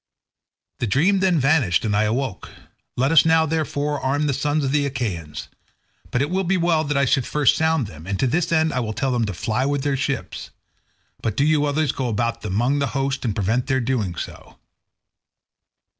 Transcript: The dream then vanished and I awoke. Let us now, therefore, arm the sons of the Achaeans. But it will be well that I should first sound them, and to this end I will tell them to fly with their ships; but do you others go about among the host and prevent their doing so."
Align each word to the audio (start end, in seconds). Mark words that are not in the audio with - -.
The 0.79 0.87
dream 0.87 1.19
then 1.19 1.37
vanished 1.37 1.85
and 1.85 1.95
I 1.95 2.05
awoke. 2.05 2.49
Let 2.97 3.11
us 3.11 3.23
now, 3.23 3.45
therefore, 3.45 3.99
arm 4.01 4.25
the 4.25 4.33
sons 4.33 4.65
of 4.65 4.71
the 4.71 4.87
Achaeans. 4.87 5.47
But 6.09 6.23
it 6.23 6.31
will 6.31 6.43
be 6.43 6.57
well 6.57 6.83
that 6.83 6.97
I 6.97 7.05
should 7.05 7.27
first 7.27 7.55
sound 7.55 7.85
them, 7.85 8.07
and 8.07 8.17
to 8.19 8.25
this 8.25 8.51
end 8.51 8.73
I 8.73 8.79
will 8.79 8.93
tell 8.93 9.11
them 9.11 9.25
to 9.25 9.33
fly 9.35 9.63
with 9.63 9.83
their 9.83 9.95
ships; 9.95 10.49
but 11.21 11.37
do 11.37 11.45
you 11.45 11.65
others 11.65 11.91
go 11.91 12.07
about 12.07 12.43
among 12.43 12.79
the 12.79 12.87
host 12.97 13.23
and 13.25 13.35
prevent 13.35 13.67
their 13.67 13.79
doing 13.79 14.15
so." 14.15 14.57